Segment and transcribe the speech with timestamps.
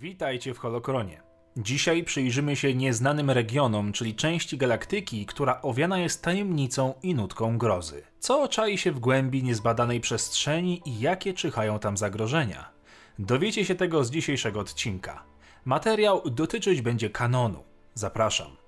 [0.00, 1.22] Witajcie w Holokronie.
[1.56, 8.02] Dzisiaj przyjrzymy się nieznanym regionom, czyli części galaktyki, która owiana jest tajemnicą i nutką grozy.
[8.18, 12.70] Co czai się w głębi niezbadanej przestrzeni i jakie czyhają tam zagrożenia?
[13.18, 15.24] Dowiecie się tego z dzisiejszego odcinka.
[15.64, 17.64] Materiał dotyczyć będzie kanonu.
[17.94, 18.65] Zapraszam.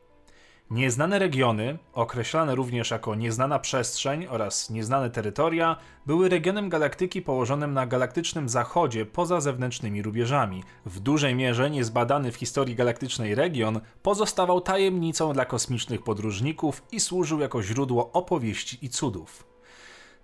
[0.71, 5.77] Nieznane regiony, określane również jako nieznana przestrzeń oraz nieznane terytoria,
[6.07, 10.65] były regionem galaktyki położonym na galaktycznym zachodzie poza zewnętrznymi rubieżami.
[10.87, 17.41] W dużej mierze niezbadany w historii galaktycznej region pozostawał tajemnicą dla kosmicznych podróżników i służył
[17.41, 19.47] jako źródło opowieści i cudów.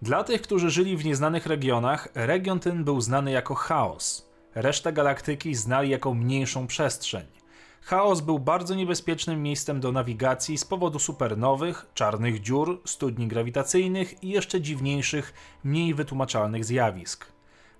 [0.02, 4.30] Dla tych, którzy żyli w nieznanych regionach, region ten był znany jako chaos.
[4.54, 7.43] Resztę galaktyki znali jako mniejszą przestrzeń.
[7.86, 14.28] Chaos był bardzo niebezpiecznym miejscem do nawigacji z powodu supernowych, czarnych dziur, studni grawitacyjnych i
[14.28, 15.34] jeszcze dziwniejszych,
[15.64, 17.26] mniej wytłumaczalnych zjawisk.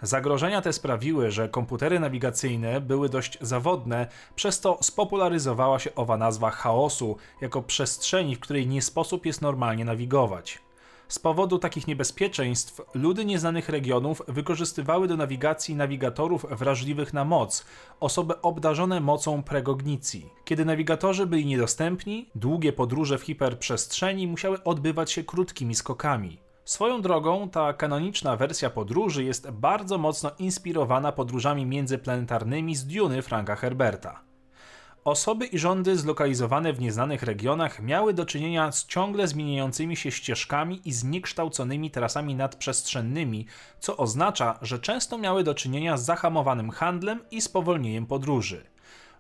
[0.03, 6.51] Zagrożenia te sprawiły, że komputery nawigacyjne były dość zawodne, przez to spopularyzowała się owa nazwa
[6.51, 10.64] chaosu jako przestrzeni, w której nie sposób jest normalnie nawigować.
[11.09, 17.65] Z powodu takich niebezpieczeństw ludy nieznanych regionów wykorzystywały do nawigacji nawigatorów wrażliwych na moc,
[18.01, 20.31] osoby obdarzone mocą pregognicji.
[20.45, 26.39] Kiedy nawigatorzy byli niedostępni, długie podróże w hiperprzestrzeni musiały odbywać się krótkimi skokami.
[26.65, 33.57] Swoją drogą, ta kanoniczna wersja podróży jest bardzo mocno inspirowana podróżami międzyplanetarnymi z Duny Franka
[33.57, 34.34] Herberta.
[35.05, 40.81] Osoby i rządy zlokalizowane w nieznanych regionach miały do czynienia z ciągle zmieniającymi się ścieżkami
[40.85, 43.47] i zniekształconymi trasami nadprzestrzennymi,
[43.81, 48.65] co oznacza, że często miały do czynienia z zahamowanym handlem i spowolnieniem podróży.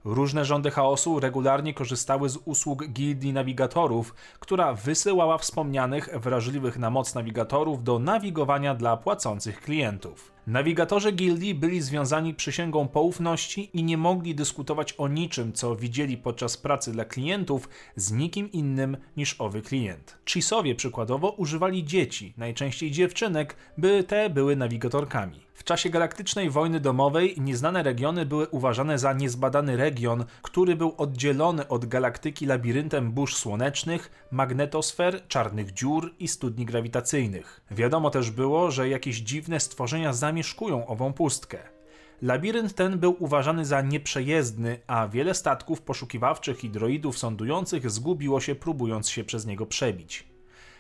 [0.05, 7.15] Różne rządy chaosu regularnie korzystały z usług gildii nawigatorów, która wysyłała wspomnianych wrażliwych na moc
[7.15, 10.34] nawigatorów do nawigowania dla płacących klientów.
[10.47, 16.57] Nawigatorzy gildii byli związani przysięgą poufności i nie mogli dyskutować o niczym, co widzieli podczas
[16.57, 20.19] pracy dla klientów z nikim innym niż owy klient.
[20.27, 25.45] Chisowie przykładowo używali dzieci, najczęściej dziewczynek, by te były nawigatorkami.
[25.55, 31.69] W czasie galaktycznej wojny domowej nieznane regiony były uważane za niezbadany region, który był oddzielony
[31.69, 37.61] od galaktyki labiryntem burz słonecznych, magnetosfer, czarnych dziur i studni grawitacyjnych.
[37.71, 41.59] Wiadomo też było, że jakieś dziwne stworzenia zamieszkują ową pustkę.
[42.23, 48.55] Labirynt ten był uważany za nieprzejezdny, a wiele statków poszukiwawczych i droidów sądujących zgubiło się
[48.55, 50.25] próbując się przez niego przebić.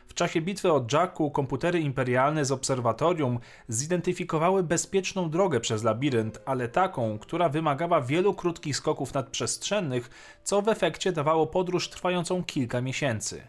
[0.06, 3.38] W czasie bitwy o Jakku komputery imperialne z obserwatorium
[3.68, 10.10] zidentyfikowały bezpieczną drogę przez labirynt, ale taką, która wymagała wielu krótkich skoków nadprzestrzennych,
[10.44, 13.42] co w efekcie dawało podróż trwającą kilka miesięcy.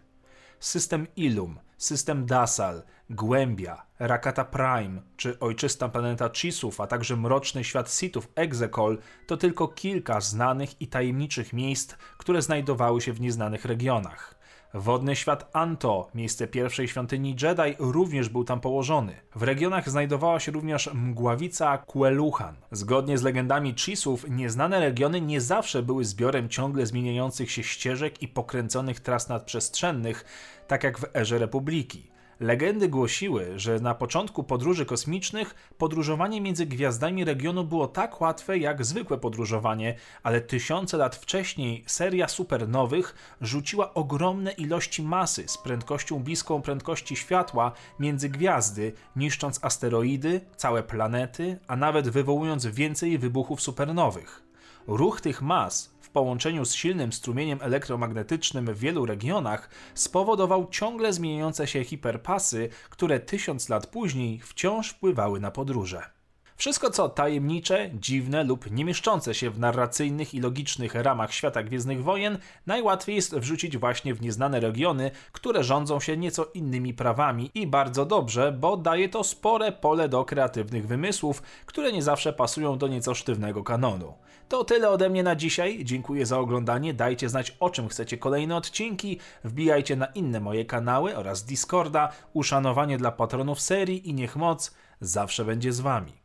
[0.59, 7.91] System Ilum, system Dasal, Głębia, Rakata Prime czy ojczysta planeta Chisów, a także mroczny świat
[7.91, 8.97] Sithów Exegol
[9.27, 14.34] to tylko kilka znanych i tajemniczych miejsc, które znajdowały się w nieznanych regionach.
[14.77, 19.15] Wodny świat Anto, miejsce pierwszej świątyni Jedi, również był tam położony.
[19.35, 22.55] W regionach znajdowała się również mgławica Kueluchan.
[22.71, 28.27] Zgodnie z legendami Chisów, nieznane regiony nie zawsze były zbiorem ciągle zmieniających się ścieżek i
[28.27, 30.25] pokręconych tras nadprzestrzennych,
[30.67, 32.14] tak jak w erze Republiki.
[32.39, 38.85] Legendy głosiły, że na początku podróży kosmicznych podróżowanie między gwiazdami regionu było tak łatwe jak
[38.85, 46.61] zwykłe podróżowanie, ale tysiące lat wcześniej seria supernowych rzuciła ogromne ilości masy z prędkością bliską
[46.61, 54.45] prędkości światła między gwiazdy, niszcząc asteroidy, całe planety, a nawet wywołując więcej wybuchów supernowych.
[54.87, 61.83] Ruch tych mas połączeniu z silnym strumieniem elektromagnetycznym w wielu regionach spowodował ciągle zmieniające się
[61.83, 66.14] hiperpasy, które tysiąc lat później wciąż wpływały na podróże.
[66.57, 72.03] Wszystko co tajemnicze, dziwne lub nie mieszczące się w narracyjnych i logicznych ramach świata Gwiezdnych
[72.03, 77.67] Wojen najłatwiej jest wrzucić właśnie w nieznane regiony, które rządzą się nieco innymi prawami i
[77.67, 82.87] bardzo dobrze, bo daje to spore pole do kreatywnych wymysłów, które nie zawsze pasują do
[82.87, 84.13] nieco sztywnego kanonu.
[84.49, 88.55] To tyle ode mnie na dzisiaj, dziękuję za oglądanie, dajcie znać o czym chcecie kolejne
[88.55, 94.75] odcinki, wbijajcie na inne moje kanały oraz Discorda, uszanowanie dla patronów serii i niech moc
[95.01, 96.24] zawsze będzie z wami.